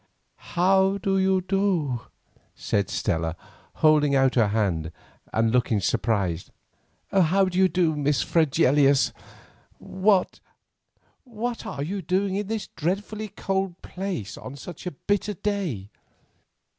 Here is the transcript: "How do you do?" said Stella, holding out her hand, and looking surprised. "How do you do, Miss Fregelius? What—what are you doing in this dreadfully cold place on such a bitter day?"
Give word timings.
"How 0.57 0.97
do 0.97 1.19
you 1.19 1.41
do?" 1.41 2.01
said 2.55 2.89
Stella, 2.89 3.35
holding 3.85 4.15
out 4.15 4.33
her 4.33 4.47
hand, 4.47 4.91
and 5.31 5.51
looking 5.51 5.79
surprised. 5.79 6.49
"How 7.11 7.45
do 7.45 7.59
you 7.59 7.67
do, 7.67 7.95
Miss 7.95 8.23
Fregelius? 8.23 9.13
What—what 9.77 11.67
are 11.67 11.83
you 11.83 12.01
doing 12.01 12.35
in 12.35 12.47
this 12.47 12.65
dreadfully 12.65 13.27
cold 13.27 13.79
place 13.83 14.39
on 14.39 14.55
such 14.55 14.87
a 14.87 14.91
bitter 14.91 15.35
day?" 15.35 15.91